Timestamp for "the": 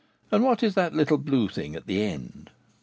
1.85-2.01